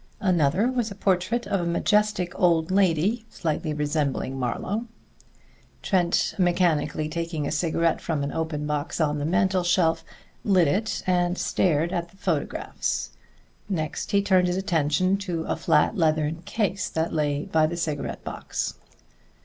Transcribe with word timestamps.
Another 0.19 0.67
was 0.71 0.89
a 0.89 0.95
portrait 0.95 1.45
of 1.45 1.59
a 1.59 1.65
majestic 1.67 2.33
old 2.33 2.71
lady, 2.71 3.23
slightly 3.29 3.71
resembling 3.71 4.39
Marlowe. 4.39 4.87
Trent, 5.83 6.33
mechanically 6.39 7.07
taking 7.07 7.45
a 7.45 7.51
cigarette 7.51 8.01
from 8.01 8.23
an 8.23 8.31
open 8.31 8.65
box 8.65 8.99
on 8.99 9.19
the 9.19 9.27
mantel 9.27 9.61
shelf, 9.61 10.03
lit 10.43 10.67
it 10.67 11.03
and 11.05 11.37
stared 11.37 11.93
at 11.93 12.09
the 12.09 12.17
photographs. 12.17 13.11
Next 13.69 14.09
he 14.09 14.23
turned 14.23 14.47
his 14.47 14.57
attention 14.57 15.17
to 15.17 15.43
a 15.43 15.55
flat 15.55 15.95
leathern 15.95 16.41
case 16.45 16.89
that 16.89 17.13
lay 17.13 17.45
by 17.45 17.67
the 17.67 17.77
cigarette 17.77 18.23
box. 18.23 18.79